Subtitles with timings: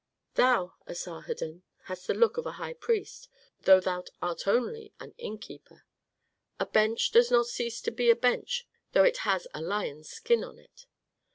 [0.33, 3.29] "Thou, Asarhadon, hast the look of a high priest,
[3.65, 5.85] though thou art only an innkeeper.
[6.59, 10.43] A bench does not cease to be a bench, though it has a lion's skin
[10.43, 10.87] on it."